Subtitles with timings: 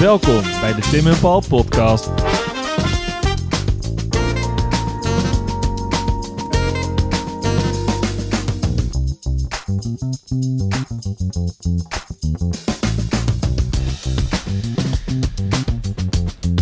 [0.00, 2.10] Welkom bij de Tim en Paul podcast.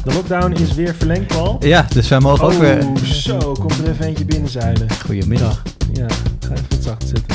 [0.03, 1.57] De lockdown is weer verlengd, Paul.
[1.61, 2.87] Ja, dus wij mogen ook weer...
[2.87, 4.89] Oh, zo, komt er even eentje binnenzuilen.
[5.07, 5.63] Goedemiddag.
[5.93, 6.07] Ja,
[6.41, 7.32] ga even wat zacht zitten.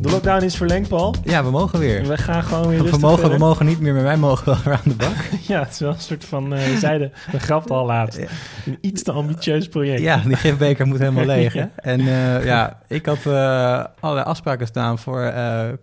[0.00, 1.14] De lockdown is verlengd, Paul.
[1.24, 2.06] Ja, we mogen weer.
[2.06, 4.74] We gaan gewoon weer We mogen, we mogen niet meer, maar wij mogen wel weer
[4.74, 5.14] aan de bak.
[5.46, 8.18] Ja, het is wel een soort van, we zeiden, we grapten al laatst.
[8.66, 10.00] Een iets te ambitieus project.
[10.00, 11.54] Ja, die gifbeker moet helemaal leeg.
[11.54, 11.70] Ja.
[11.76, 15.32] En eh, ja, ik had eh, allerlei afspraken staan voor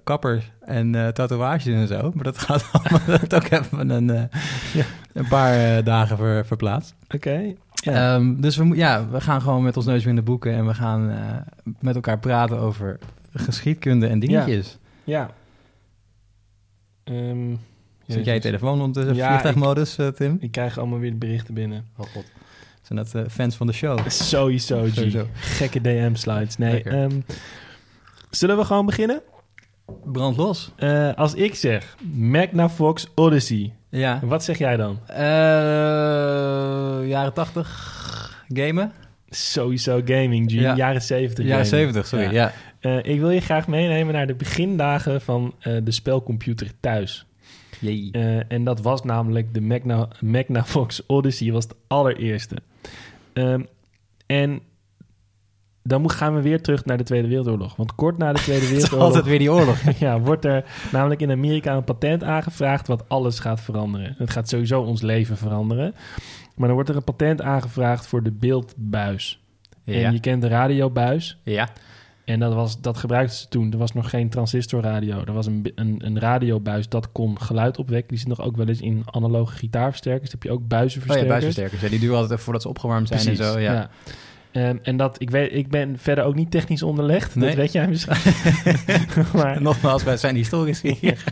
[0.03, 2.11] kappers en tatoeages en zo.
[2.13, 4.30] Maar dat gaat allemaal dat ook even een,
[4.73, 4.84] Ja.
[5.13, 6.95] een paar dagen ver, verplaatst.
[7.16, 7.53] Oké.
[7.73, 8.13] Ja.
[8.16, 10.66] Ehm, dus we, ja, we gaan gewoon met ons neus weer in de boeken en
[10.67, 11.11] we gaan
[11.80, 12.97] met elkaar praten over
[13.34, 14.77] geschiedkunde en dingetjes.
[15.04, 15.30] ja.
[17.04, 17.55] Ehm,
[18.08, 20.38] Zet jij je telefoon ondertussen Ja, vliegtuigmodus, eh, Tim?
[20.39, 21.86] Ik krijg allemaal weer berichten binnen.
[21.97, 22.25] Oh god.
[22.81, 24.09] Zijn dat eh, fans van de show?
[24.09, 24.94] Sowieso, G.
[24.94, 25.28] Sowieso.
[25.34, 26.58] Gekke DM-slides.
[26.58, 27.19] Nee, ehm,
[28.30, 29.22] zullen we gewoon beginnen?
[30.06, 30.72] Brand los.
[30.75, 34.19] Eh, als ik zeg Magnavox Odyssey, Ja.
[34.23, 35.00] wat zeg jij dan?
[35.08, 35.17] Eh,
[37.08, 38.91] jaren 80 gamen?
[39.30, 40.53] Sowieso gaming, G.
[40.53, 40.75] Ja.
[40.75, 41.45] Jaren 70.
[41.45, 41.94] Jaren gaming.
[41.94, 42.25] 70, sorry.
[42.25, 42.31] Ja.
[42.31, 42.53] Ja.
[42.88, 47.25] Eh, ik wil je graag meenemen naar de begindagen van eh, de spelcomputer thuis.
[47.79, 48.09] Jee.
[48.11, 52.55] Eh, en dat was namelijk de Magna, Magnavox Odyssey, was de allereerste.
[53.33, 53.61] Ehm,
[54.25, 54.59] en
[55.83, 57.75] dan moet, gaan we weer terug naar de Tweede Wereldoorlog.
[57.75, 59.79] Want kort na de Tweede Wereldoorlog altijd weer die oorlog.
[59.99, 64.16] ja, wordt er namelijk in Amerika een patent aangevraagd wat alles gaat veranderen.
[64.17, 65.95] Het gaat sowieso ons leven veranderen.
[66.55, 69.41] Maar dan wordt er een patent aangevraagd voor de beeldbuis.
[69.85, 70.09] En Ja.
[70.09, 71.38] je kent de radiobuis.
[71.44, 71.69] Ja.
[72.28, 73.72] En dat, was, dat gebruikten ze toen.
[73.72, 75.23] Er was nog geen transistorradio.
[75.25, 78.08] Er was een, een, een radiobuis dat kon geluid opwekken.
[78.08, 80.30] Die zit nog ook wel eens in analoge gitaarversterkers.
[80.30, 81.81] Dan heb je ook Oh ja, buizenversterkers.
[81.81, 83.59] Ja, die duren altijd even voordat ze opgewarmd zijn Precies, en zo.
[83.59, 83.73] Ja.
[83.73, 83.89] ja.
[84.51, 87.35] Ehm, en dat, ik, weet, ik ben verder ook niet technisch onderlegd.
[87.35, 87.47] Nee.
[87.47, 88.16] Dat weet jij misschien.
[89.41, 91.24] maar, nogmaals, wij zijn historisch hier.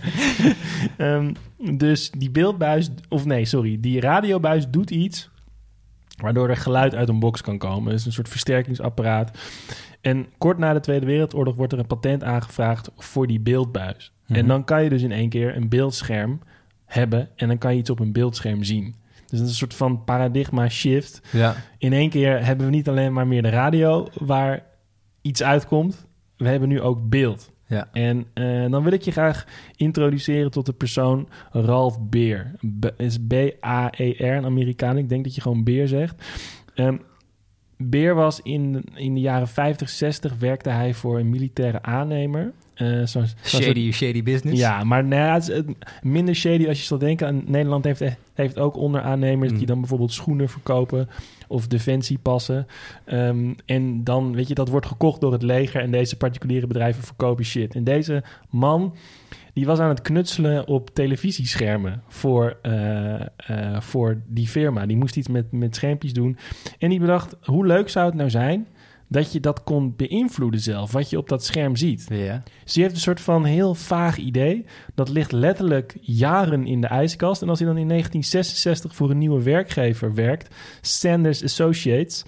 [0.98, 1.34] Ehm,
[1.78, 5.30] dus die beeldbuis, of nee, sorry, die radiobuis doet iets
[6.18, 7.92] waardoor er geluid uit een box kan komen.
[7.92, 9.38] Het is een soort versterkingsapparaat.
[10.02, 14.14] En kort na de Tweede Wereldoorlog wordt er een patent aangevraagd voor die beeldbuis.
[14.28, 14.48] En Mhm.
[14.48, 16.40] dan kan je dus in één keer een beeldscherm
[16.86, 18.96] hebben en dan kan je iets op een beeldscherm zien.
[19.26, 21.22] Dus dat is een soort van paradigma shift.
[21.32, 21.56] Ja.
[21.78, 24.64] In één keer hebben we niet alleen maar meer de radio waar
[25.22, 26.08] iets uitkomt.
[26.38, 27.52] We hebben nu ook beeld.
[27.68, 27.90] Ja.
[27.94, 29.46] En eh, dan wil ik je graag
[29.76, 32.52] introduceren tot de persoon Ralph Beer.
[32.80, 34.98] B is B-A-E-R, een Amerikaan.
[34.98, 36.24] Ik denk dat je gewoon Beer zegt.
[36.76, 36.96] Ehm
[37.78, 42.52] Beer was in, in de jaren 50, 60 werkte hij voor een militaire aannemer.
[42.74, 43.06] Eh,
[43.44, 44.60] Shady, shady business.
[44.60, 45.68] ja, maar nou ja, het is het-
[46.02, 47.28] minder shady als je zal denken.
[47.28, 48.02] En Nederland heeft,
[48.34, 49.58] heeft ook onderaannemers Mm.
[49.58, 51.10] die dan bijvoorbeeld schoenen verkopen
[51.48, 52.68] of defensiepassen.
[53.06, 57.04] Ehm, en dan, weet je, dat wordt gekocht door het leger en deze particuliere bedrijven
[57.04, 57.76] verkopen shit.
[57.76, 58.96] En deze man,
[59.54, 64.86] die was aan het knutselen op televisieschermen voor, eh, eh, voor die firma.
[64.86, 66.38] Die moest iets met, met schermpjes doen.
[66.80, 68.68] En die bedacht, hoe leuk zou het nou zijn
[69.16, 72.06] dat je dat kon beïnvloeden zelf, wat je op dat scherm ziet.
[72.10, 72.44] Ja.
[72.64, 74.66] Dus heeft een soort van heel vaag idee.
[74.96, 77.42] Dat ligt letterlijk jaren in de ijskast.
[77.42, 82.26] En als hij dan in 1966 voor een nieuwe werkgever werkt, Sanders Associates,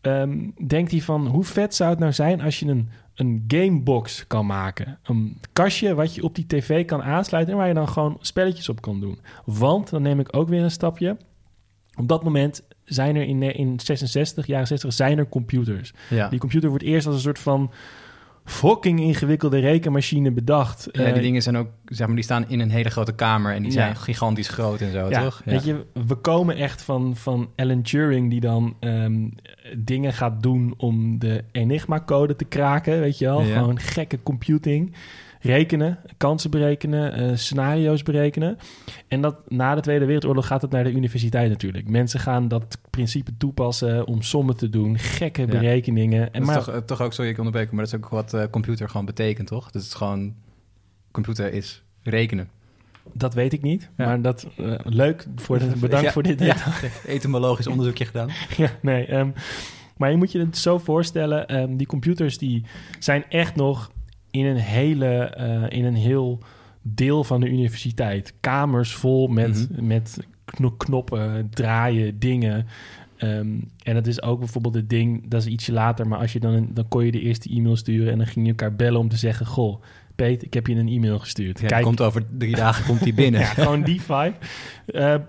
[0.00, 4.26] ehm, denkt hij van hoe vet zou het nou zijn als je een, een gamebox
[4.26, 4.98] kan maken.
[5.02, 8.68] Een kastje wat je op die tv kan aansluiten en waar je dan gewoon spelletjes
[8.68, 9.18] op kan doen.
[9.44, 11.16] Want, dan neem ik ook weer een stapje.
[11.94, 15.92] Op dat moment zijn er in, in 66, jaren 60, zijn er computers.
[16.10, 16.28] Ja.
[16.28, 17.70] Die computer wordt eerst als een soort van
[18.44, 20.88] fucking ingewikkelde rekenmachine bedacht.
[20.92, 23.54] Ja, die Eh, dingen zijn ook, zeg maar, die staan in een hele grote kamer
[23.54, 23.78] en die Ja.
[23.78, 25.42] zijn gigantisch groot en zo, ja, toch?
[25.44, 29.28] Weet je, we komen echt van, van Alan Turing die dan ehm,
[29.76, 33.40] dingen gaat doen om de Enigma-code te kraken, weet je wel?
[33.44, 34.92] Gewoon gekke computing.
[35.46, 38.58] Rekenen, kansen berekenen, eh, scenario's berekenen.
[39.08, 41.88] En dat na de Tweede Wereldoorlog gaat het naar de universiteit natuurlijk.
[41.88, 45.46] Mensen gaan dat principe toepassen om sommen te doen, gekke Ja.
[45.46, 46.20] berekeningen.
[46.22, 48.08] En En maar, maar, toch, eh, toch ook, sorry ik onderbreek, maar dat is ook
[48.08, 49.70] wat eh, computer gewoon betekent, toch?
[49.70, 50.34] Dat is gewoon,
[51.10, 52.48] computer is rekenen.
[53.12, 54.06] Dat weet ik niet, Ja.
[54.06, 54.46] maar dat
[54.84, 55.26] leuk.
[55.36, 56.40] Voor de, bedankt Ja, voor dit.
[56.40, 56.56] Ja,
[57.06, 58.28] etymologisch onderzoekje gedaan.
[58.56, 59.06] Ja, nee.
[59.06, 59.30] ehm,
[59.96, 62.64] maar je moet je het zo voorstellen: ehm, die computers die
[62.98, 63.90] zijn echt nog
[64.38, 66.38] in een hele, eh, in een heel
[66.82, 68.34] deel van de universiteit.
[68.40, 72.66] Kamers vol met, met kno- knoppen, draaien, dingen.
[73.16, 73.48] Ehm,
[73.82, 76.68] en het is ook bijvoorbeeld het ding, dat is ietsje later, maar als je dan,
[76.72, 79.16] dan kon je de eerste e-mail sturen en dan ging je elkaar bellen om te
[79.16, 79.82] zeggen: Goh,
[80.16, 81.60] Peet, ik heb je een e-mail gestuurd.
[81.60, 83.40] Ja, die komt over drie dagen komt die binnen.
[83.46, 84.34] ja, gewoon die vibe.
[84.86, 85.20] Eh, eh,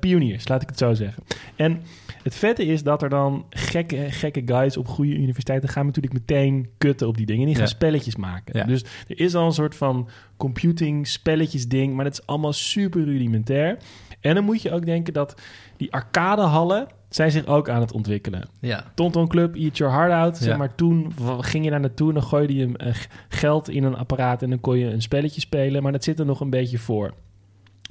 [0.00, 1.22] pioniers, laat ik het zo zeggen.
[1.56, 1.82] En
[2.22, 6.68] het vette is dat er dan gekke, gekke guys op goede universiteiten gaan natuurlijk meteen
[6.78, 7.46] kutten op die dingen.
[7.46, 7.70] Die gaan Ja.
[7.70, 8.58] spelletjes maken.
[8.58, 8.64] Ja.
[8.64, 13.04] Dus er is al een soort van computing spelletjes ding, maar dat is allemaal super
[13.04, 13.76] rudimentair.
[14.20, 15.40] En dan moet je ook denken dat
[15.76, 18.48] die arcadehallen zijn zich ook aan het ontwikkelen.
[18.60, 18.84] ja.
[18.94, 20.36] Tonton Club, Eat Your Heart Out.
[20.36, 20.56] Zeg Ja.
[20.56, 22.94] maar toen ging je daar naartoe en dan gooide je eh,
[23.28, 25.82] geld in een apparaat en dan kon je een spelletje spelen.
[25.82, 27.14] Maar dat zit er nog een beetje voor.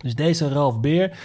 [0.01, 1.17] Dus deze Ralf Beer,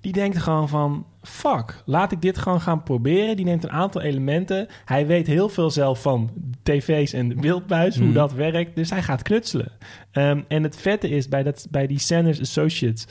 [0.00, 1.06] die denkt gewoon van...
[1.22, 3.36] Fuck, laat ik dit gewoon gaan proberen.
[3.36, 4.66] Die neemt een aantal elementen.
[4.84, 6.30] Hij weet heel veel zelf van
[6.62, 8.14] tv's en de beeldbuis, hoe Mhm.
[8.14, 8.76] dat werkt.
[8.76, 9.72] Dus hij gaat knutselen.
[10.10, 13.06] Ehm, en het vette is, bij, dat, bij die Sanders Associates...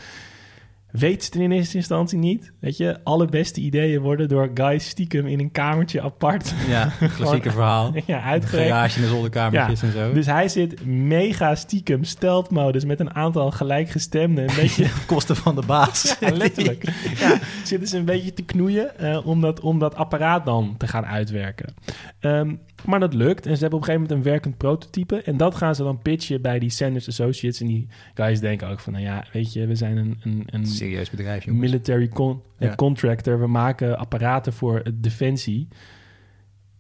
[0.92, 2.51] Weet ze het in eerste instantie niet.
[2.60, 7.51] Weet je, alle beste ideeën worden door guys stiekem in een kamertje apart ja, klassieke
[7.51, 7.94] verhaal.
[8.06, 8.69] ja, uitgewerkt.
[8.69, 10.13] garage en de zolderkamertjes en zo.
[10.13, 14.50] Dus hij zit mega stiekem stealth modus met een aantal gelijkgestemden.
[14.50, 16.16] Een beetje, kosten van de baas.
[16.19, 16.84] ja, letterlijk.
[17.19, 20.88] Ja, zitten ze een beetje te knoeien eh, om, dat, om dat apparaat dan te
[20.88, 21.74] gaan uitwerken.
[22.19, 22.56] Ehm,
[22.86, 23.46] maar dat lukt.
[23.46, 25.22] En ze hebben op een gegeven moment een werkend prototype.
[25.22, 27.62] En dat gaan ze dan pitchen bij die Sanders Associates.
[27.62, 30.66] En die guys denken ook van, nou ja, weet je, we zijn een, een, een
[30.68, 31.66] Serieus bedrijf, jongens.
[31.72, 32.76] military con- Ja.
[32.76, 33.40] contractor.
[33.40, 35.68] We maken apparaten voor defensie.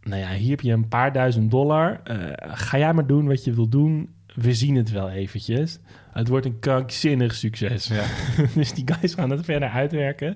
[0.01, 1.99] Nou ja, hier heb je een paar duizend dollar.
[2.03, 2.15] Eh,
[2.55, 4.09] ga jij maar doen wat je wil doen.
[4.41, 5.79] We zien het wel eventjes.
[6.11, 7.87] Het wordt een krankzinnig succes.
[7.87, 8.03] Ja.
[8.55, 10.35] dus die guys gaan het verder uitwerken.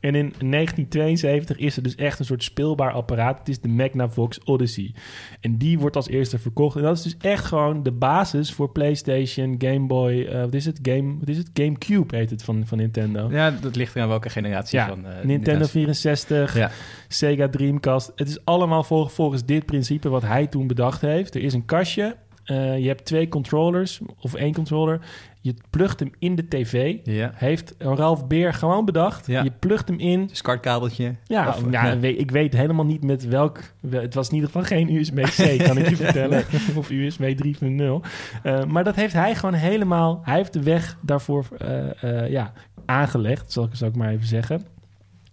[0.00, 3.38] En in 1972 is er dus echt een soort speelbaar apparaat.
[3.38, 4.94] Het is de Magnavox Odyssey.
[5.40, 6.76] En die wordt als eerste verkocht.
[6.76, 10.22] En dat is dus echt gewoon de basis voor PlayStation, Game Boy.
[10.24, 10.78] eh, wat is het?
[10.82, 11.50] Game, wat is het?
[11.54, 13.28] GameCube heet het van, van Nintendo.
[13.30, 15.06] ja, dat ligt eraan welke generatie Ja, van...
[15.06, 16.70] eh, Nintendo 64, Ja.
[17.08, 18.12] Sega Dreamcast.
[18.16, 21.34] Het is allemaal vol- volgens dit principe wat hij toen bedacht heeft.
[21.34, 22.16] Er is een kastje.
[22.44, 25.00] Eh, je hebt twee controllers of één controller.
[25.42, 26.96] Je plugt hem in de tv.
[27.02, 27.32] Ja.
[27.34, 29.26] Heeft Ralph Beer gewoon bedacht.
[29.26, 29.42] Ja.
[29.42, 30.28] Je plugt hem in.
[30.32, 31.14] Skartkabeltje.
[31.24, 33.60] Ja, Of, ja, ik weet helemaal niet met welk...
[33.90, 36.44] Het was in ieder geval geen USB-C, kan ik je vertellen.
[36.76, 38.08] Of USB 3.0.
[38.42, 40.20] Eh, maar dat heeft hij gewoon helemaal...
[40.24, 42.52] Hij heeft de weg daarvoor eh, eh, ja,
[42.86, 44.62] aangelegd, zal ik, zal ik maar even zeggen.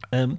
[0.10, 0.32] Ehm,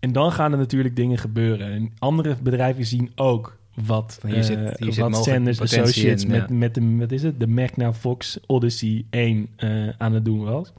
[0.00, 1.72] en dan gaan er natuurlijk dingen gebeuren.
[1.72, 6.22] En andere bedrijven zien ook wat, hier eh, zit- hier zit wat mogelijk Sanders Associates
[6.22, 6.54] in, met, ja.
[6.54, 10.72] met, de, wat is het, de Magnavox Odyssey 1 eh, aan het doen was.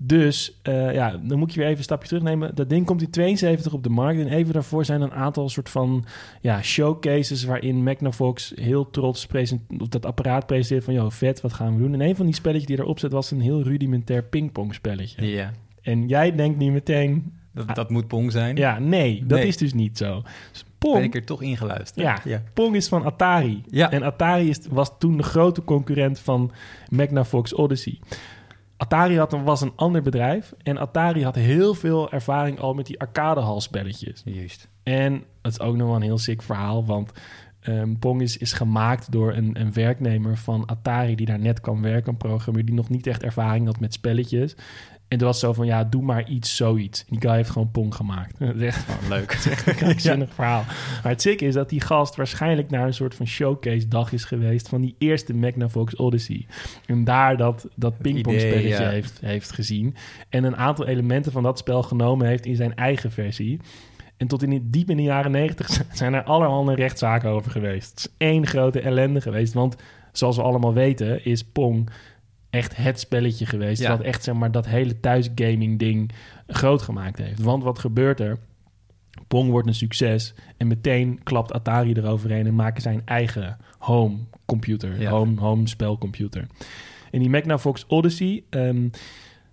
[0.00, 2.54] Dus eh, ja, dan moet je weer even een stapje terugnemen.
[2.54, 4.20] Dat ding komt in 72 op de markt.
[4.20, 6.04] En even daarvoor zijn een aantal soort van
[6.40, 7.44] ja, showcases...
[7.44, 10.94] waarin Magnavox heel trots present, of dat apparaat presenteert van...
[10.94, 11.94] joh, vet, wat gaan we doen?
[11.94, 13.12] En een van die spelletjes die erop zit...
[13.12, 15.26] was een heel rudimentair pingpong spelletje.
[15.26, 15.52] Ja.
[15.82, 17.32] En jij denkt nu meteen...
[17.66, 18.56] Dat, dat moet Pong zijn.
[18.56, 19.46] Ja, nee, dat Nee.
[19.48, 20.22] is dus niet zo.
[20.52, 22.06] Dus Ben Pong, ik er toch ingeluisterd.
[22.06, 22.18] Ja.
[22.24, 22.42] ja.
[22.54, 23.62] Pong is van Atari.
[23.66, 23.90] Ja.
[23.90, 26.52] En Atari is, was toen de grote concurrent van
[26.90, 27.98] Magnavox Odyssey.
[28.76, 30.54] Atari had een, was een ander bedrijf.
[30.62, 34.22] En Atari had heel veel ervaring al met die arcadehalspelletjes.
[34.24, 34.68] Juist.
[34.82, 35.12] En
[35.42, 37.12] het is ook nog wel een heel sick verhaal, want
[37.60, 41.82] ehm, Pong is, is gemaakt door een, een werknemer van Atari die daar net kwam
[41.82, 44.56] werken, een programmeur die nog niet echt ervaring had met spelletjes.
[45.08, 47.04] En toen was zo van, ja, doe maar iets, zoiets.
[47.08, 48.38] Die guy heeft gewoon Pong gemaakt.
[48.38, 49.32] Dat is echt Oh, leuk.
[49.66, 50.64] een krankzinnig verhaal.
[51.02, 54.24] Maar het zieke is dat die gast waarschijnlijk naar een soort van showcase dag is
[54.24, 56.46] geweest van die eerste Magnavox Odyssey.
[56.86, 58.88] En daar dat, dat pingpongspelletje ja.
[58.88, 59.94] heeft, heeft gezien.
[60.28, 63.60] En een aantal elementen van dat spel genomen heeft in zijn eigen versie.
[64.16, 67.90] En tot in die, diep in de jaren negentig zijn er allerhande rechtszaken over geweest.
[67.90, 69.52] Het is één grote ellende geweest.
[69.52, 69.76] Want
[70.12, 71.90] zoals we allemaal weten is Pong
[72.50, 73.82] echt het spelletje geweest...
[73.82, 73.88] Ja.
[73.96, 76.10] wat echt zeg maar, dat hele thuisgaming ding
[76.46, 77.40] groot gemaakt heeft.
[77.42, 78.38] Want wat gebeurt er?
[79.28, 82.46] Pong wordt een succes en meteen klapt Atari eroverheen...
[82.46, 85.10] en maken zijn eigen home computer, Ja.
[85.10, 86.46] home, home spelcomputer.
[87.10, 88.44] En die Magnavox Odyssey...
[88.50, 88.88] ehm,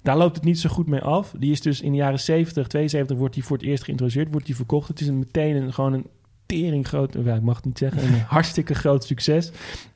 [0.02, 1.34] daar loopt het niet zo goed mee af.
[1.40, 4.46] Die is dus in de jaren 70, 72 wordt die voor het eerst geïntroduceerd, wordt
[4.46, 4.88] die verkocht.
[4.88, 6.08] Het is een, meteen een, gewoon een
[6.46, 9.52] tering groot, ik mag het niet zeggen, een hartstikke groot succes.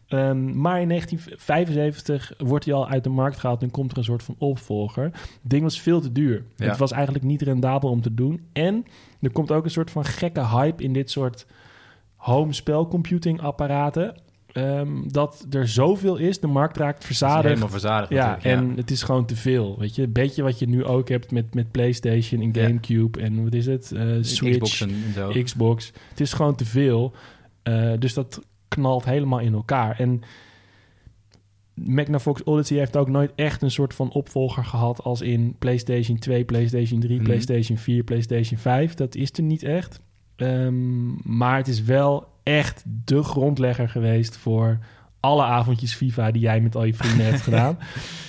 [0.09, 4.03] Ehm, maar in 1975 wordt hij al uit de markt gehaald en komt er een
[4.03, 5.03] soort van opvolger.
[5.03, 6.43] Het ding was veel te duur.
[6.55, 6.67] Ja.
[6.67, 8.41] Het was eigenlijk niet rendabel om te doen.
[8.53, 8.85] En
[9.21, 11.45] er komt ook een soort van gekke hype in dit soort
[12.15, 14.15] home spelcomputing apparaten.
[14.49, 17.47] ehm, dat er zoveel is, de markt raakt verzadigd.
[17.47, 19.75] Helemaal verzadigd Ja, en het is gewoon te veel.
[19.79, 22.65] Weet je, een beetje wat je nu ook hebt met, met PlayStation en Ja.
[22.67, 23.91] Gamecube en wat is het?
[23.91, 25.43] Eh, Switch, Xbox en, en zo.
[25.43, 25.91] Xbox.
[26.09, 27.13] Het is gewoon te veel.
[27.63, 29.99] Eh, dus dat knalt helemaal in elkaar.
[29.99, 30.21] En
[31.73, 36.45] Magnavox Odyssey heeft ook nooit echt een soort van opvolger gehad als in PlayStation 2,
[36.45, 37.23] PlayStation 3, Mhm.
[37.23, 38.93] PlayStation 4, PlayStation 5.
[38.93, 40.01] Dat is er niet echt.
[40.35, 44.79] Ehm, maar het is wel echt de grondlegger geweest voor
[45.19, 47.77] alle avondjes FIFA die jij met al je vrienden hebt gedaan.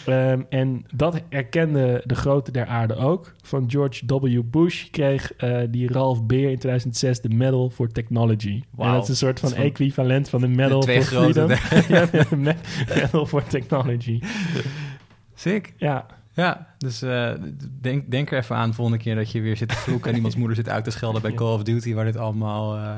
[0.06, 3.34] Ehm, en dat erkende de grote der aarde ook.
[3.42, 4.42] Van George W.
[4.44, 8.62] Bush kreeg eh, die Ralph Beer in 2006 de Medal for Technology.
[8.70, 8.88] Wauw.
[8.88, 11.48] En dat is een soort van equivalent van de Medal de twee for Freedom.
[11.96, 12.36] ja, de
[12.86, 14.20] Medal for Technology.
[15.34, 15.74] Sick.
[15.76, 17.32] Ja, Ja, dus eh,
[17.80, 20.16] denk, denk er even aan de volgende keer dat je weer zit te vloeken en
[20.16, 21.32] iemands moeder zit uit te schelden bij.
[21.32, 22.96] Call of Duty, waar dit allemaal, eh,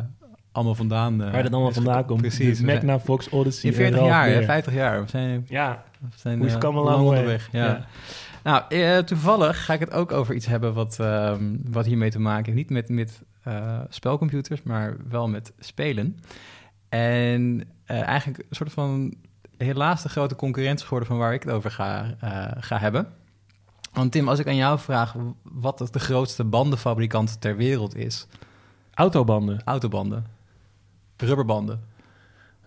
[0.53, 2.21] allemaal vandaan eh, waar dat allemaal vandaan komt.
[2.21, 2.59] Precies.
[2.59, 3.71] Zijn- Magna Fox Odyssey.
[3.71, 4.45] In en 40 Ralph jaar, hè, Beer.
[4.45, 5.03] 50 jaar.
[5.03, 7.19] We zijn, Ja, we zijn We've eh, come a lang long way.
[7.19, 7.49] onderweg.
[7.53, 7.67] Ja.
[7.67, 7.87] Ja.
[8.45, 12.21] Nou, eh, toevallig ga ik het ook over iets hebben wat, ehm, wat hiermee te
[12.21, 12.57] maken heeft.
[12.57, 16.19] Niet met, met eh, spelcomputers, maar wel met spelen.
[16.89, 19.15] En eh, eigenlijk een soort van
[19.57, 23.07] helaas de grote concurrentie geworden van waar ik het over ga, eh, ga hebben.
[23.93, 28.27] Want Tim, als ik aan jou vraag wat de grootste bandenfabrikant ter wereld is,
[28.95, 29.61] autobanden.
[29.65, 30.27] autobanden,
[31.27, 31.81] rubberbanden,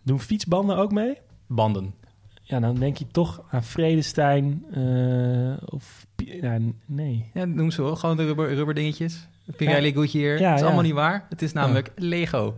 [0.04, 1.18] Doen fietsbanden ook mee?
[1.48, 1.94] banden.
[2.42, 6.06] Ja, dan denk je toch aan Vredestein eh, of...
[6.16, 7.30] Ja, nee.
[7.34, 7.96] Ja, noem ze wel.
[7.96, 9.28] Gewoon de rubber, rubberdingetjes.
[9.56, 10.40] Pirelli, Goodyear.
[10.40, 10.66] Ja, dat is ja.
[10.66, 11.26] allemaal niet waar.
[11.30, 12.56] Het is namelijk Lego.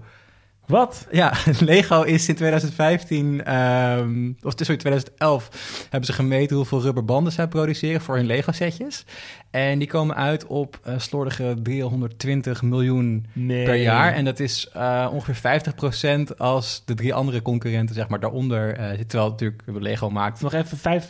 [0.68, 1.08] Wat?
[1.12, 7.48] Ja, Lego is in 2015, ehm, of sorry, 2011, hebben ze gemeten hoeveel rubberbanden zij
[7.48, 9.06] produceren voor hun Lego-setjes.
[9.58, 13.66] En die komen uit op eh slordige 320 miljoen Nee.
[13.66, 14.14] per jaar.
[14.14, 15.62] En dat is eh, ongeveer
[16.32, 19.10] 50% als de drie andere concurrenten, zeg maar, daaronder eh zit.
[19.10, 21.02] Terwijl natuurlijk Lego maakt Nog even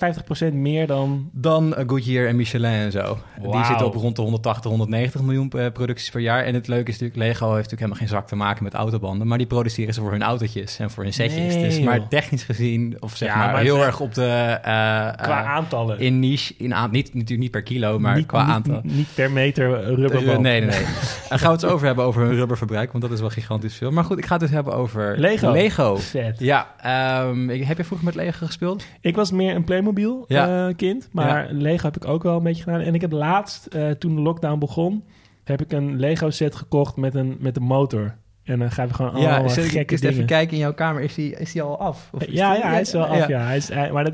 [0.52, 1.30] 55% meer dan...
[1.32, 3.18] dan Goodyear en Michelin en zo.
[3.42, 6.44] Die zitten op rond de 180, 190 miljoen producties per jaar.
[6.44, 9.28] En het leuke is natuurlijk, Lego heeft natuurlijk helemaal geen zak te maken met autobanden.
[9.28, 11.54] Maar die produceren ze voor hun autootjes en voor hun setjes.
[11.56, 14.58] Nee, dus maar technisch gezien, of zeg Ja, maar, maar heel erg op de...
[14.62, 16.00] Qua aantallen.
[16.00, 18.80] in niche, in aan, niet, natuurlijk niet per kilo, maar niet, qua niet- aantal.
[18.84, 20.40] Niet per meter rubberband.
[20.42, 20.86] Nee, nee, nee.
[21.30, 23.92] Dan gaan we het over hebben over hun rubberverbruik, want dat is wel gigantisch veel.
[23.92, 25.52] Maar goed, ik ga het dus hebben over Lego.
[25.52, 25.96] Lego.
[25.96, 26.40] Vet.
[26.40, 28.86] Ja, ehm, ik- heb je vroeger met Lego gespeeld?
[29.02, 30.68] Ik was meer een Playmobil Ja.
[30.68, 32.80] eh, kind, maar Lego heb ik ook wel een beetje gedaan.
[32.80, 35.04] En ik heb laatst, eh, toen de lockdown begon,
[35.44, 38.16] heb ik een Lego set gekocht met een, met een motor.
[38.44, 41.02] En dan gaan we gewoon allemaal ja, ik gekke eens even kijken in jouw kamer.
[41.02, 42.10] Is die, is die al af?
[42.12, 43.28] Of is Ja, die- ja, hij is wel af.
[43.28, 43.40] Ja.
[43.42, 44.14] Hij is, hij- maar dat,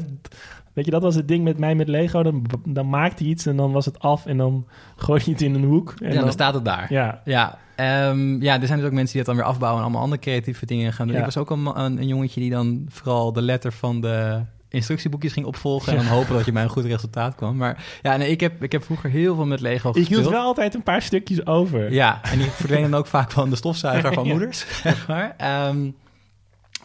[0.74, 2.24] weet je, dat was het ding met mij met Lego.
[2.24, 5.42] Dan, dan maakte hij iets en dan was het af en dan gooi je het
[5.42, 5.94] in een hoek.
[6.00, 6.86] En Ja, dan, dan staat het daar.
[6.89, 9.86] ja, Ja, ehm, ja, er zijn dus ook mensen die dat dan weer afbouwen en
[9.86, 11.15] allemaal andere creatieve dingen gaan doen.
[11.15, 11.20] Ja.
[11.25, 15.34] Ik was ook een, een, een jongetje die dan vooral de letter van de instructieboekjes
[15.34, 17.58] ging opvolgen en dan hopen dat je bij een goed resultaat kwam.
[17.58, 20.22] Maar ja, nee, ik, heb, ik heb vroeger heel veel met Lego ik gespeeld.
[20.22, 21.92] hield wel altijd een paar stukjes over.
[21.92, 24.65] Ja, en die verdwenen dan ook vaak van de stofzuiger van moeders,
[25.08, 25.34] maar.
[25.38, 25.89] Ehm,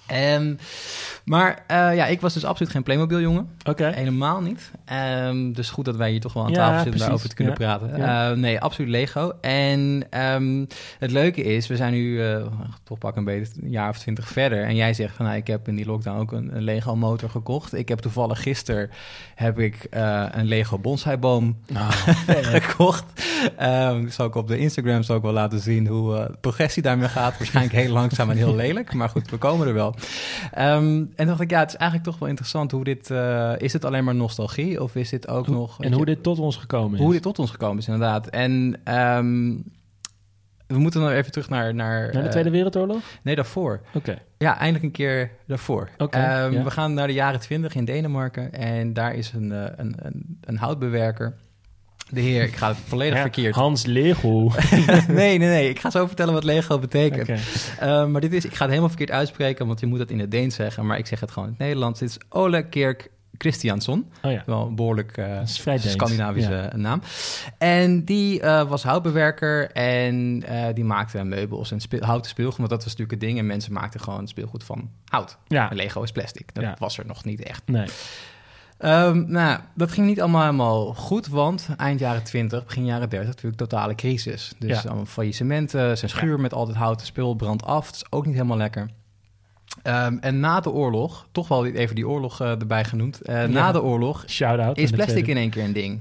[0.08, 0.58] en,
[1.24, 3.48] maar eh, ja, ik was dus absoluut geen Playmobil-jongen.
[3.64, 3.86] Oké.
[3.94, 4.70] Helemaal niet.
[4.84, 7.06] Ehm, dus goed dat wij hier toch wel aan Ja, tafel zitten precies.
[7.06, 7.58] daarover te kunnen Ja.
[7.76, 7.98] praten.
[7.98, 8.30] Ja.
[8.30, 9.32] Eh, nee, absoluut Lego.
[9.40, 10.64] En ehm,
[10.98, 12.46] het leuke is, we zijn nu eh,
[12.84, 14.64] toch pak een beetje een jaar of twintig verder.
[14.64, 17.30] En jij zegt van, nou, ik heb in die lockdown ook een, een Lego motor
[17.30, 17.74] gekocht.
[17.74, 18.90] Ik heb toevallig gisteren
[19.34, 21.92] heb ik eh, een Lego bonsaiboom Nou,
[22.58, 23.04] gekocht.
[23.56, 27.38] Ehm zal ik op de Instagram zal ik wel laten zien hoe progressie daarmee gaat.
[27.38, 29.94] Waarschijnlijk heel langzaam en heel lelijk, maar goed, we komen er wel.
[30.52, 33.10] Ehm, en dacht ik, ja, het is eigenlijk toch wel interessant hoe dit...
[33.10, 35.80] eh, is het alleen maar nostalgie of is dit ook nog...
[35.80, 37.04] en hoe dit tot ons gekomen is.
[37.04, 38.26] hoe dit tot ons gekomen is, inderdaad.
[38.28, 39.56] En ehm,
[40.66, 41.74] we moeten nog even terug naar...
[41.74, 43.02] Naar, Naar de eh, Tweede Wereldoorlog?
[43.22, 43.80] nee, daarvoor.
[43.94, 44.18] Oké.
[44.38, 45.88] Ja, eindelijk een keer daarvoor.
[45.98, 46.62] Oké, Ehm, ja.
[46.62, 48.52] We gaan naar de jaren twintig in Denemarken.
[48.52, 51.34] En daar is een, eh, een, een, een houtbewerker.
[52.10, 53.54] De heer, ik ga het volledig Ja, verkeerd.
[53.54, 54.40] Hans Lego.
[55.08, 55.68] nee, nee, nee.
[55.68, 57.30] Ik ga zo vertellen wat Lego betekent.
[57.78, 60.18] Ehm, maar dit is, ik ga het helemaal verkeerd uitspreken, want je moet het in
[60.18, 60.86] het Deens zeggen.
[60.86, 62.00] Maar ik zeg het gewoon in het Nederlands.
[62.00, 64.06] Dit is Ole Kerk Christiansson.
[64.22, 64.42] Oh ja.
[64.46, 66.76] Wel een behoorlijk eh, Scandinavische ja.
[66.76, 67.02] naam.
[67.58, 72.56] En die eh, was houtbewerker en eh, die maakte meubels en speel, houten speelgoed.
[72.56, 73.38] Want dat was natuurlijk het ding.
[73.38, 75.38] En mensen maakten gewoon speelgoed van hout.
[75.46, 76.54] Ja, En Lego is plastic.
[76.54, 76.76] Dat Ja.
[76.78, 77.62] was er nog niet echt.
[77.66, 77.86] nee.
[78.78, 83.28] Ehm, nou, dat ging niet allemaal helemaal goed, want eind jaren 20, begin jaren 30
[83.28, 84.52] natuurlijk totale crisis.
[84.58, 84.88] Dus Ja.
[84.88, 87.86] allemaal faillissementen, zijn schuur met altijd houten spul brandt af.
[87.86, 88.90] Dat is ook niet helemaal lekker.
[89.82, 93.20] Ehm, en na de oorlog, toch wel even die oorlog eh, erbij genoemd.
[93.22, 94.78] eh, Na de oorlog Shout-out.
[94.78, 96.00] is plastic in één keer een ding.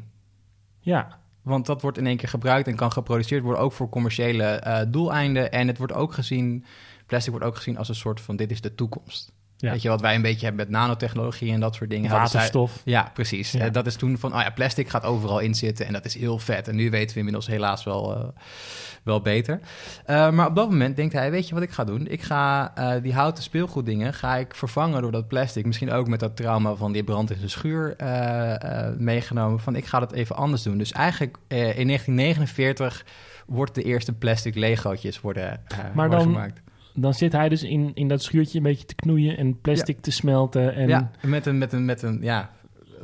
[0.79, 4.43] Ja, Want dat wordt in één keer gebruikt en kan geproduceerd worden, ook voor commerciële
[4.43, 5.51] eh, doeleinden.
[5.51, 6.65] En het wordt ook gezien,
[7.05, 9.31] plastic wordt ook gezien als een soort van: dit is de toekomst.
[9.59, 9.71] Ja.
[9.71, 12.09] Weet je wat wij een beetje hebben met nanotechnologie en dat soort dingen.
[12.09, 12.81] Zij- waterstof.
[12.85, 13.51] ja, precies.
[13.51, 13.59] Ja.
[13.59, 16.17] Eh, dat is toen van, oh ja, plastic gaat overal in zitten en dat is
[16.17, 16.67] heel vet.
[16.67, 18.27] En nu weten we inmiddels helaas wel, eh,
[19.03, 19.59] wel beter.
[20.05, 22.07] Eh, maar op dat moment denkt hij, weet je wat ik ga doen?
[22.07, 25.65] Ik ga die houten speelgoeddingen ga ik vervangen door dat plastic.
[25.65, 27.95] Misschien ook met dat trauma van die brand in zijn schuur
[28.97, 29.59] meegenomen.
[29.59, 30.77] Van, ik ga dat even anders doen.
[30.77, 33.05] Dus eigenlijk in 1949
[33.47, 36.61] wordt de eerste plastic Lego'tjes worden, Maar worden dan- gemaakt.
[36.99, 40.11] Dan zit hij dus in, in dat schuurtje een beetje te knoeien en plastic te
[40.11, 40.75] smelten.
[40.75, 42.49] En Ja, met een, met een, met een ja,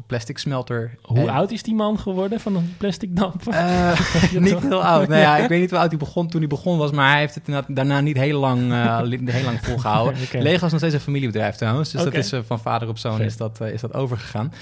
[0.08, 0.96] plastic smelter.
[1.02, 3.54] Hoe En- oud is die man geworden van een plastic damper?
[3.54, 4.02] Eh,
[4.40, 5.08] niet heel oud.
[5.08, 7.20] Nou ja, ik weet niet hoe oud hij begon toen hij begon was, maar hij
[7.20, 9.00] heeft het daarna niet heel lang, eh,
[9.36, 10.22] heel lang volgehouden.
[10.26, 10.38] Oké.
[10.38, 13.18] Lego is nog steeds een familiebedrijf trouwens, dus dat is eh, van vader op zoon
[13.18, 13.26] Vet.
[13.26, 14.54] is dat, is dat overgegaan.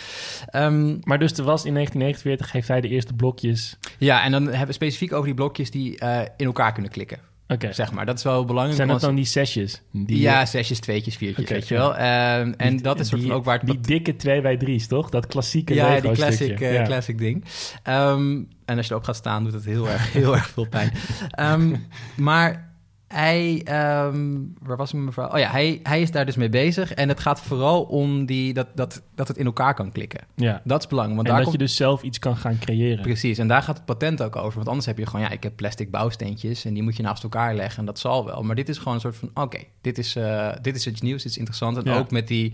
[0.46, 3.78] Ehm, Maar dus er was in 1949 heeft hij de eerste blokjes.
[3.98, 5.96] ja, en dan hebben we specifiek over die blokjes die
[6.38, 7.18] in elkaar kunnen klikken,
[7.52, 7.74] Oké.
[7.74, 8.06] zeg maar.
[8.06, 8.76] Dat is wel belangrijk.
[8.76, 9.82] Zijn dat want- dan die zesjes?
[9.92, 11.96] Die, ja, zesjes, tweetjes, viertjes, weet je wel.
[11.96, 14.88] Ehm, en die- dat is soort van ook waar het Die dikke 2 bij 3's,
[14.88, 15.10] toch?
[15.10, 16.84] Dat klassieke Ja, die classic, eh, Ja.
[16.84, 17.44] classic ding.
[17.84, 20.92] Ehm, en als je erop gaat staan, doet het heel erg, heel erg veel pijn.
[21.30, 21.76] Ehm,
[22.16, 22.71] maar
[23.12, 25.30] hij, ehm, waar was met mevrouw?
[25.30, 26.94] Oh ja, hij, hij is daar dus mee bezig.
[26.94, 30.22] En het gaat vooral om die, dat, dat, dat het in elkaar kan klikken.
[30.36, 30.62] Ja.
[30.64, 31.16] Dat is belangrijk.
[31.18, 33.02] Want En daar dat komt, je dus zelf iets kan gaan creëren.
[33.02, 34.56] Precies, en daar gaat het patent ook over.
[34.56, 37.24] Want anders heb je gewoon, ja, ik heb plastic bouwsteentjes en die moet je naast
[37.24, 38.44] elkaar leggen en dat zal wel.
[38.44, 41.22] Maar dit is gewoon een soort van, oké, dit, is, eh, dit is iets nieuws,
[41.24, 41.78] dit is interessant.
[41.78, 41.98] En Ja.
[41.98, 42.54] ook met die,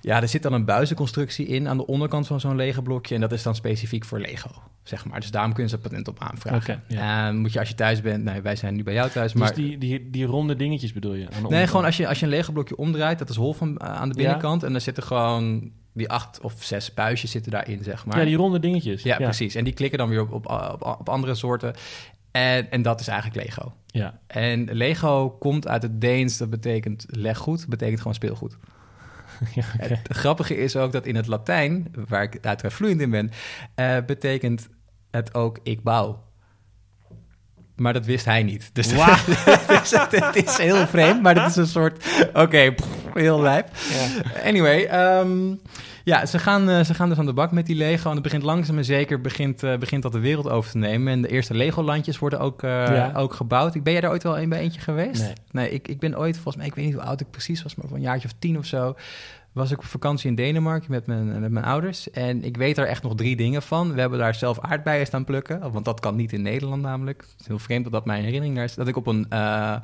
[0.00, 3.14] ja, er zit dan een buizenconstructie in aan de onderkant van zo'n Lego blokje.
[3.14, 4.50] En dat is dan specifiek voor Lego,
[4.88, 5.20] zeg maar.
[5.20, 6.82] Dus daarom kunnen ze patent op aanvragen.
[6.88, 7.28] Ja.
[7.28, 9.48] Eh, moet je als je thuis bent, nee, wij zijn nu bij jou thuis, maar...
[9.48, 11.26] Dus die, die, die ronde dingetjes bedoel je?
[11.36, 13.52] Aan de Nee, gewoon als je, als je een Lego blokje omdraait, dat is hol
[13.52, 14.62] van, eh, aan de binnenkant.
[14.62, 18.18] En dan zitten gewoon die acht of zes puistjes zitten daarin, zeg maar.
[18.18, 19.02] Ja, die ronde dingetjes.
[19.02, 19.54] Ja, precies.
[19.54, 21.74] En die klikken dan weer op, op, op, op andere soorten.
[22.30, 23.72] En, en dat is eigenlijk Lego.
[23.86, 24.20] Ja.
[24.26, 28.56] En Lego komt uit het Deens, dat betekent leg goed, betekent gewoon speelgoed.
[29.54, 29.62] ja.
[29.78, 33.30] Het grappige is ook dat in het Latijn, waar ik uiteraard vloeiend in ben,
[33.74, 34.68] eh, betekent
[35.10, 36.26] het ook ik bouw.
[37.76, 38.70] Maar dat wist hij niet.
[38.72, 38.98] Dus, dus
[40.10, 42.04] het is heel vreemd, maar dat is een soort...
[42.32, 42.74] Oké,
[43.14, 43.68] heel lijp.
[44.44, 45.54] Anyway, ehm,
[46.04, 48.08] ja, ze gaan, eh, ze gaan dus aan de bak met die Lego.
[48.08, 51.12] En het begint langzaam en zeker begint, eh, begint dat de wereld over te nemen.
[51.12, 53.12] En de eerste Lego-landjes worden ook, Ja.
[53.14, 53.82] ook gebouwd.
[53.82, 55.22] Ben jij daar ooit wel een bij eentje geweest?
[55.22, 55.32] Nee.
[55.50, 57.74] Nee, ik, ik ben ooit, volgens mij, ik weet niet hoe oud ik precies was,
[57.74, 58.94] maar van een jaartje of tien of zo,
[59.52, 62.10] was ik op vakantie in Denemarken met mijn, met mijn ouders.
[62.10, 63.94] En ik weet er echt nog drie dingen van.
[63.94, 67.20] We hebben daar zelf aardbeien staan plukken, want dat kan niet in Nederland namelijk.
[67.30, 68.74] Het is heel vreemd dat dat mijn herinnering daar is.
[68.74, 69.26] Dat ik op een...
[69.28, 69.76] eh,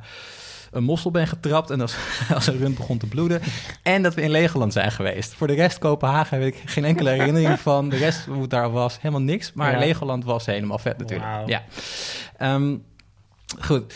[0.71, 1.95] een mossel ben getrapt en als,
[2.35, 3.41] als een rund begon te bloeden.
[3.83, 5.33] En dat we in Legoland zijn geweest.
[5.33, 7.89] Voor de rest, Kopenhagen, heb ik geen enkele herinnering van.
[7.89, 9.53] De rest, hoe het daar was, helemaal niks.
[9.53, 9.79] Maar Ja.
[9.79, 11.29] Legoland was helemaal vet natuurlijk.
[11.45, 11.63] Ja.
[12.37, 12.75] Ehm,
[13.59, 13.95] goed.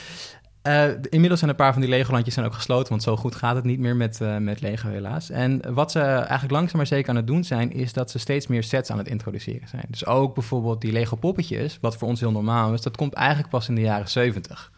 [0.62, 3.56] Eh, inmiddels zijn een paar van die Legolandjes zijn ook gesloten, want zo goed gaat
[3.56, 5.30] het niet meer met, eh, met Lego helaas.
[5.30, 8.48] En wat ze eigenlijk langzaam maar zeker aan het doen zijn, is dat ze steeds
[8.48, 9.86] meer sets aan het introduceren zijn.
[9.90, 13.50] Dus ook bijvoorbeeld die Lego poppetjes, wat voor ons heel normaal is, dat komt eigenlijk
[13.50, 14.72] pas in de jaren 70.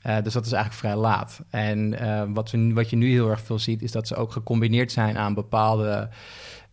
[0.00, 1.40] Eh, dus dat is eigenlijk vrij laat.
[1.50, 1.90] En
[2.34, 5.18] wat, we, wat je nu heel erg veel ziet, is dat ze ook gecombineerd zijn
[5.18, 6.08] aan bepaalde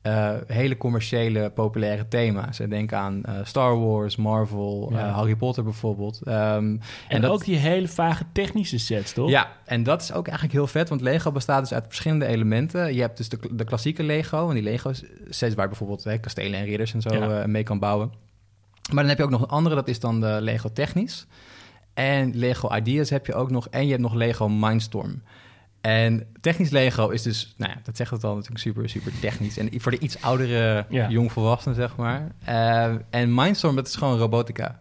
[0.01, 2.57] eh, hele commerciële, populaire thema's.
[2.57, 5.07] Denk aan eh, Star Wars, Marvel, Ja.
[5.07, 6.21] eh, Harry Potter bijvoorbeeld.
[6.23, 9.29] Ehm, En, dat- ook die hele vage technische sets, toch?
[9.29, 12.93] ja, en dat is ook eigenlijk heel vet, want Lego bestaat dus uit verschillende elementen.
[12.93, 14.91] Je hebt dus de, de klassieke Lego, en die Lego
[15.29, 17.47] sets waar je bijvoorbeeld hè, kastelen en ridders en zo Ja.
[17.47, 18.11] mee kan bouwen.
[18.87, 21.27] Maar dan heb je ook nog een andere, dat is dan de Lego Technisch.
[21.93, 25.21] En Lego Ideas heb je ook nog, en je hebt nog Lego Mindstorm.
[25.87, 29.57] En technisch Lego is dus, nou ja, dat zegt het al natuurlijk super, super technisch.
[29.57, 31.09] En voor de iets oudere Ja.
[31.09, 32.31] jongvolwassenen, zeg maar.
[32.43, 34.79] Eh, en Mindstorm, dat is gewoon robotica.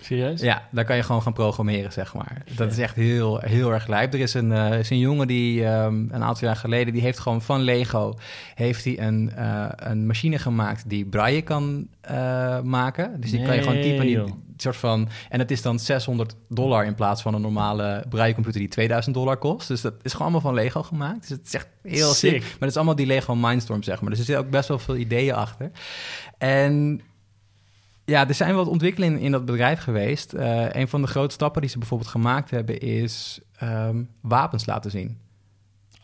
[0.00, 0.40] Serieus?
[0.40, 2.42] Ja, daar kan je gewoon gaan programmeren, zeg maar.
[2.56, 4.12] Dat is echt heel, heel erg lijp.
[4.12, 6.92] Er is een, eh, is een jongen die ehm, een aantal jaar geleden...
[6.92, 8.14] die heeft gewoon van Lego...
[8.54, 11.88] heeft hij een, eh, een machine gemaakt die braille kan
[12.62, 13.20] maken.
[13.20, 14.06] Dus die kan je gewoon typen...
[14.06, 14.22] die
[14.62, 16.84] soort van, en het is dan 600 dollar...
[16.84, 19.68] in plaats van een normale braille-computer die 2000 dollar kost.
[19.68, 21.20] Dus dat is gewoon allemaal van Lego gemaakt.
[21.20, 22.30] Dus het is echt heel sick.
[22.30, 22.42] Sick.
[22.42, 24.10] Maar het is allemaal die Lego Mindstorm, zeg maar.
[24.10, 25.70] Dus er zitten ook best wel veel ideeën achter.
[26.38, 27.00] En
[28.04, 30.32] ja, er zijn wat ontwikkelingen in dat bedrijf geweest.
[30.32, 34.90] Eh, een van de grote stappen die ze bijvoorbeeld gemaakt hebben is ehm, wapens laten
[34.90, 35.18] zien.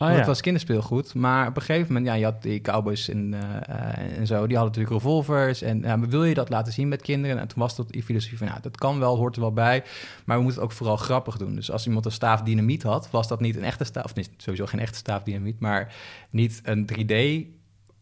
[0.00, 0.14] Oh, ja.
[0.14, 4.00] het was kinderspeelgoed, maar op een gegeven moment, ja, je had die cowboys en, eh,
[4.00, 5.62] eh, en zo, die hadden natuurlijk revolvers.
[5.62, 7.38] En wil je dat laten zien met kinderen?
[7.38, 9.84] En toen was dat die filosofie van, nou, dat kan wel, hoort er wel bij,
[10.24, 11.54] maar we moeten het ook vooral grappig doen.
[11.54, 14.30] Dus als iemand een staaf dynamiet had, was dat niet een echte staaf, of niet,
[14.36, 15.94] sowieso geen echte staaf dynamiet, maar
[16.30, 17.46] niet een 3D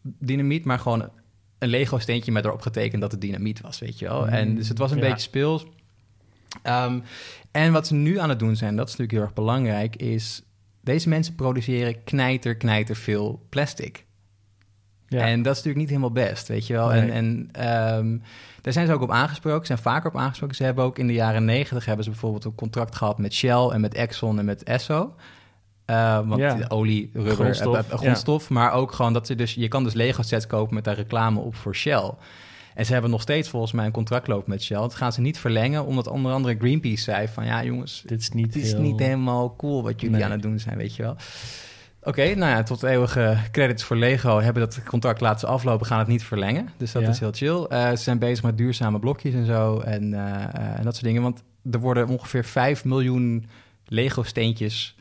[0.02, 1.08] dynamiet, maar gewoon
[1.58, 4.28] een Lego steentje met erop getekend dat het dynamiet was, weet je wel.
[4.28, 5.02] En dus het was een Ja.
[5.02, 5.66] beetje speels.
[6.62, 6.98] Ehm,
[7.50, 10.42] en wat ze nu aan het doen zijn, dat is natuurlijk heel erg belangrijk, is
[10.86, 14.04] deze mensen produceren knijter, knijter veel plastic.
[15.08, 15.20] Ja.
[15.20, 16.88] En dat is natuurlijk niet helemaal best, weet je wel.
[16.88, 17.00] Nee.
[17.00, 18.18] En, en ehm,
[18.62, 20.56] daar zijn ze ook op aangesproken, zijn vaker op aangesproken.
[20.56, 23.68] Ze hebben ook in de jaren negentig hebben ze bijvoorbeeld een contract gehad met Shell
[23.68, 25.14] en met Exxon en met Esso.
[25.84, 26.64] Eh, want Ja.
[26.68, 28.50] olie, rubber, Grondstof, eh, eh, grondstof.
[28.50, 29.54] Maar ook gewoon dat ze dus...
[29.54, 32.10] Je kan dus Lego sets kopen met daar reclame op voor Shell.
[32.76, 34.76] En ze hebben nog steeds volgens mij een contract lopen met Shell.
[34.76, 37.44] Dat gaan ze niet verlengen, omdat onder andere Greenpeace zei van...
[37.46, 40.24] ja jongens, Dit is niet het is niet helemaal cool wat jullie Nee.
[40.24, 41.16] aan het doen zijn, weet je wel.
[42.02, 44.40] Oké, nou ja, tot eeuwige credits voor Lego.
[44.40, 46.68] Hebben dat contract laten aflopen, gaan het niet verlengen.
[46.76, 47.08] Dus dat Ja.
[47.08, 47.62] is heel chill.
[47.68, 51.22] Eh, ze zijn bezig met duurzame blokjes en zo en, eh, en dat soort dingen.
[51.22, 53.46] Want er worden ongeveer 5 miljoen
[53.86, 54.95] Lego-steentjes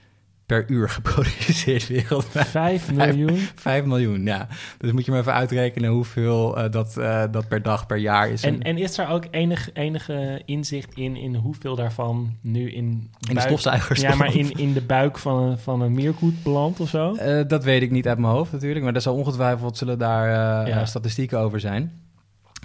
[0.45, 2.47] per uur geproduceerd wereldwijd.
[2.47, 3.37] 5 miljoen?
[3.55, 4.47] 5 miljoen, ja.
[4.77, 8.29] Dus moet je maar even uitrekenen hoeveel eh, dat, eh, dat per dag, per jaar
[8.29, 8.43] is.
[8.43, 13.09] En, en is er ook enig, enige inzicht in, in hoeveel daarvan nu in...
[13.29, 14.01] in de stofzuigers.
[14.01, 17.13] Ja, maar in, in de buik van een, van een meerkoet belandt of zo?
[17.15, 20.67] Eh, dat weet ik niet uit mijn hoofd natuurlijk, maar er zal ongetwijfeld zullen daar
[20.67, 20.85] Ja.
[20.85, 21.91] statistieken over zijn.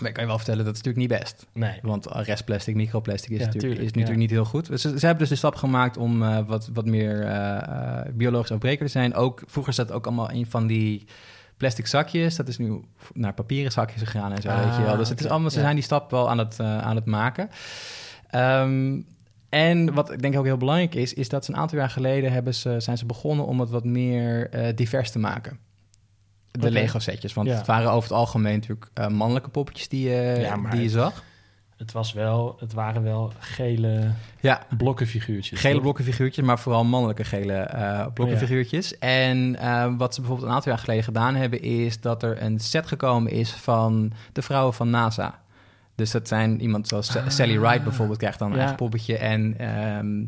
[0.00, 1.46] Maar ik kan je wel vertellen, dat is natuurlijk niet best.
[1.52, 1.78] Nee.
[1.82, 4.20] Want restplastic, microplastic is, Ja, natuurlijk, tuurlijk, is natuurlijk ja.
[4.20, 4.66] niet heel goed.
[4.66, 8.50] Dus ze, ze hebben dus de stap gemaakt om eh, wat, wat meer eh, biologisch
[8.50, 9.14] afbreekbaar te zijn.
[9.14, 11.04] Ook, vroeger zat ook allemaal in van die
[11.56, 12.36] plastic zakjes.
[12.36, 12.80] Dat is nu
[13.12, 14.96] naar papieren zakjes gegaan en zo, Ah, weet je wel.
[14.96, 15.62] Dus het is allemaal, ze ja.
[15.62, 17.50] zijn die stap wel aan het, aan het maken.
[18.30, 19.00] Ehm,
[19.48, 22.32] en wat ik denk ook heel belangrijk is, is dat ze een aantal jaar geleden
[22.32, 25.58] hebben ze, zijn ze begonnen om het wat meer divers te maken.
[26.50, 26.68] De Oké.
[26.68, 27.34] Lego-setjes.
[27.34, 27.54] Want Ja.
[27.56, 31.22] het waren over het algemeen natuurlijk eh, mannelijke poppetjes die, Ja, maar die je zag.
[31.76, 34.10] Het, was wel, het waren wel gele
[34.40, 35.60] Ja, blokkenfiguurtjes.
[35.60, 35.82] gele toch?
[35.82, 38.98] blokkenfiguurtjes, maar vooral mannelijke gele eh blokkenfiguurtjes.
[38.98, 42.58] En eh, wat ze bijvoorbeeld een aantal jaar geleden gedaan hebben, is dat er een
[42.60, 45.38] set gekomen is van de vrouwen van NASA.
[45.94, 47.28] Dus dat zijn iemand zoals Ah.
[47.28, 49.16] Sally Ride bijvoorbeeld, krijgt dan een eigen poppetje.
[49.16, 50.24] En ehm,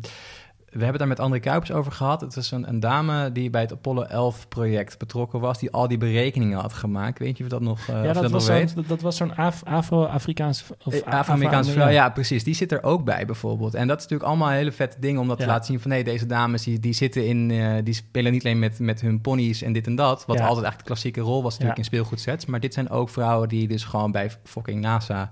[0.73, 2.21] we hebben het daar met André Kuipers over gehad.
[2.21, 5.97] Het was een, een dame die bij het Apollo 11-project betrokken was, die al die
[5.97, 7.19] berekeningen had gemaakt.
[7.19, 8.75] Weet je of dat nog, of Ja, dat, nog was weet?
[8.75, 10.63] dat, dat was zo'n Af- Afro-Afrikaanse...
[10.83, 12.43] of Eh, A- Afro-Amerikaanse Afro- vrouw, ja, precies.
[12.43, 13.73] Die zit er ook bij bijvoorbeeld.
[13.73, 15.89] En dat is natuurlijk allemaal hele vette dingen om dat te laten zien van...
[15.91, 17.51] nee, deze dames die, die zitten in...
[17.51, 20.25] eh, die spelen niet alleen met, met hun ponies en dit en dat...
[20.25, 20.43] wat Ja.
[20.45, 22.45] altijd eigenlijk de klassieke rol was natuurlijk in speelgoedsets...
[22.45, 25.31] maar dit zijn ook vrouwen die dus gewoon bij fucking NASA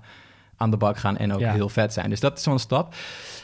[0.56, 1.16] aan de bak gaan...
[1.16, 1.52] en ook Ja.
[1.52, 2.10] heel vet zijn.
[2.10, 2.94] Dus dat is wel een stap.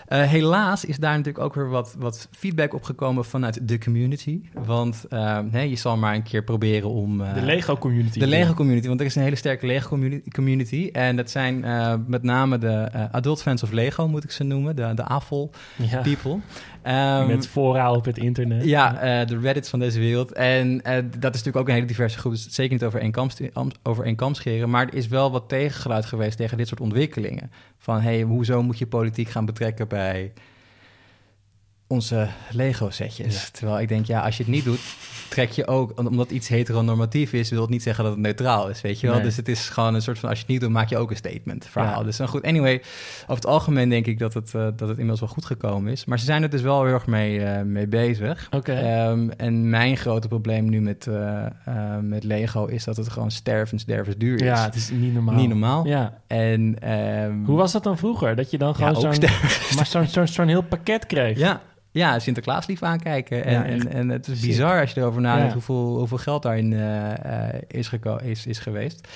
[0.07, 4.41] Eh, helaas is daar natuurlijk ook weer wat, wat feedback op gekomen vanuit de community.
[4.53, 7.21] Want eh, nee, je zal maar een keer proberen om...
[7.21, 8.19] eh, De Lego-community.
[8.19, 10.31] de Lego community, want er is een hele sterke Lego community.
[10.31, 14.31] community en dat zijn eh, met name de eh, adult fans of Lego, moet ik
[14.31, 14.77] ze noemen.
[14.77, 16.03] De, de AFOL Ja,
[16.89, 18.65] Ehm, met fora op het internet.
[18.65, 20.33] ja, eh, de Reddits van deze wereld.
[20.33, 22.33] En eh, dat is natuurlijk ook een hele diverse groep.
[22.33, 24.71] Dus zeker niet over één, kam, st- am- over één scheren.
[24.71, 27.51] Maar er is wel wat tegengeluid geweest tegen dit soort ontwikkelingen.
[27.79, 30.33] Van, hey, hoezo moet je politiek gaan betrekken bij
[31.89, 33.35] onze Lego-setjes?
[33.35, 33.49] Ja.
[33.53, 34.81] Terwijl ik denk, ja, als je het niet doet,
[35.29, 35.99] trek je ook...
[35.99, 39.17] Omdat iets heteronormatief is, wil het niet zeggen dat het neutraal is, weet je wel?
[39.17, 39.25] Nee.
[39.25, 41.11] Dus het is gewoon een soort van, als je het niet doet, maak je ook
[41.11, 41.99] een statement, verhaal.
[41.99, 42.05] Ja.
[42.05, 42.83] Dus nou goed, anyway,
[43.23, 46.05] over het algemeen denk ik dat het, eh, dat het inmiddels wel goed gekomen is.
[46.05, 48.49] Maar ze zijn er dus wel heel erg mee, eh, mee bezig.
[48.51, 48.73] Oké.
[48.73, 51.47] Ehm, en mijn grote probleem nu met, eh,
[52.01, 53.85] met Lego is dat het gewoon stervens
[54.17, 54.47] duur is.
[54.47, 55.35] ja, het is niet normaal.
[55.35, 55.87] Niet normaal.
[55.87, 56.21] Ja.
[56.27, 58.37] En, ehm, Hoe was dat dan vroeger?
[58.37, 59.15] Dat je dan gewoon zo'n,
[59.77, 61.39] maar zo'n, zo'n, zo'n heel pakket kreeg?
[61.39, 63.45] ja, ja, Sinterklaas lief aankijken.
[63.45, 65.53] En, Ja, en, en het is bizar als je erover nadenkt Ja.
[65.53, 67.91] hoeveel, hoeveel geld daarin eh, is,
[68.23, 69.09] is, is geweest.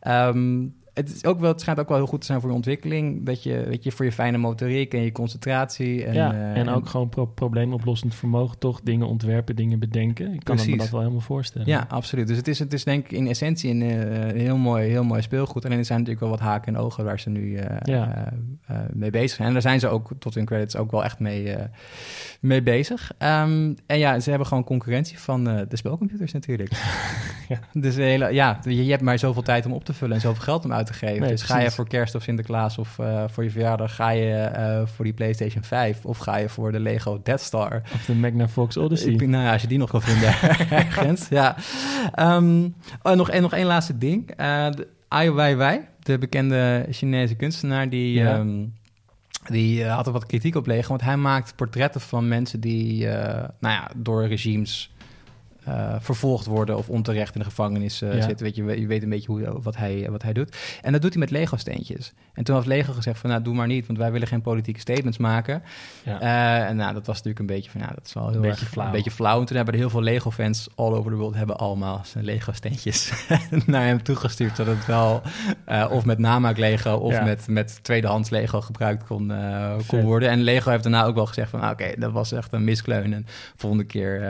[0.00, 0.58] Ehm,
[1.00, 3.26] het, is ook wel, het schijnt ook wel heel goed te zijn voor je ontwikkeling.
[3.26, 6.04] Dat je, weet je, voor je fijne motoriek en je concentratie.
[6.04, 10.32] En, ja, eh, en ook gewoon pro- probleemoplossend vermogen, toch dingen ontwerpen, dingen bedenken.
[10.34, 11.66] Ik kan me dat wel helemaal voorstellen.
[11.68, 12.26] Ja, absoluut.
[12.26, 15.22] Dus het is, het is denk ik in essentie een, eh, heel, mooi, heel mooi
[15.22, 15.64] speelgoed.
[15.64, 18.32] Alleen er zijn natuurlijk wel wat haken en ogen waar ze nu eh, Ja.
[18.92, 19.46] mee bezig zijn.
[19.48, 21.56] En daar zijn ze ook tot hun credits ook wel echt mee,
[22.40, 23.12] mee bezig.
[23.18, 26.72] Ehm, en ja, ze hebben gewoon concurrentie van de spelcomputers natuurlijk.
[27.48, 27.58] Ja.
[27.80, 30.42] Dus hele, ja, je, je hebt maar zoveel tijd om op te vullen en zoveel
[30.42, 31.20] geld om uit te geven.
[31.20, 34.34] Nee, dus ga je voor kerst of Sinterklaas of eh, voor je verjaardag, ga je
[34.34, 37.82] eh, voor die PlayStation 5 of ga je voor de Lego Death Star.
[37.94, 39.12] Of de Magnavox Odyssey.
[39.12, 40.28] Ik, nou ja, als je die nog kan vinden
[40.80, 41.28] ergens.
[41.28, 41.56] ja.
[43.02, 44.30] Oh, nog, en nog één laatste ding.
[44.30, 48.34] Eh de Ai Weiwei, de bekende Chinese kunstenaar, die, Ja.
[48.38, 48.64] ehm,
[49.44, 50.88] die had er wat kritiek op liggen.
[50.88, 54.92] Want hij maakt portretten van mensen die nou ja, door regimes
[55.64, 58.20] eh, vervolgd worden of onterecht in de gevangenis Ja.
[58.20, 58.46] zitten.
[58.46, 60.56] Weet je, je weet een beetje hoe, wat, hij, wat hij doet.
[60.82, 62.12] En dat doet hij met Lego-steentjes.
[62.34, 64.80] En toen had Lego gezegd van, nou, doe maar niet, want wij willen geen politieke
[64.80, 65.62] statements maken.
[66.04, 66.20] Ja.
[66.20, 68.44] Eh, en nou, dat was natuurlijk een beetje van, ja, dat is wel heel Een
[68.44, 68.86] erg beetje flauw.
[68.86, 69.40] Een beetje flauw.
[69.40, 73.12] En toen hebben er heel veel Lego-fans all over the world hebben allemaal zijn Lego-steentjes
[73.66, 75.22] naar hem toegestuurd, zodat het wel
[75.90, 77.24] of met namaak Lego of Ja.
[77.24, 79.32] met, met tweedehands Lego gebruikt kon,
[79.86, 80.28] kon worden.
[80.30, 83.12] En Lego heeft daarna ook wel gezegd van, ah, oké, dat was echt een miskleun.
[83.12, 84.20] En volgende keer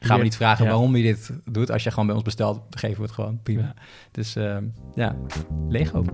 [0.00, 0.67] gaan we niet vragen.
[0.68, 1.70] Waarom je dit doet.
[1.70, 3.40] Als je gewoon bij ons bestelt, geven we het gewoon.
[3.42, 3.74] Prima.
[4.10, 4.56] Dus eh,
[4.94, 5.16] ja,
[5.68, 6.04] Lego.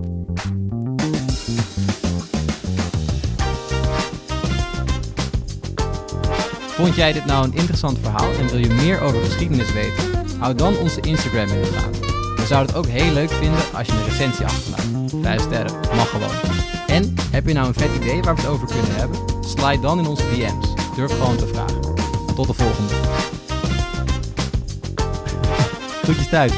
[6.75, 10.03] Vond jij dit nou een interessant verhaal en wil je meer over geschiedenis weten?
[10.39, 12.01] Hou dan onze Instagram in de gaten.
[12.35, 15.13] We zouden het ook heel leuk vinden als je een recensie achterlaat.
[15.21, 16.55] Vijf sterren, mag gewoon.
[16.87, 19.19] En heb je nou een vet idee waar we het over kunnen hebben?
[19.45, 20.95] Slide dan in onze DM's.
[20.95, 21.81] Durf gewoon te vragen.
[22.35, 22.93] Tot de volgende.
[26.05, 26.53] Groetjes thuis.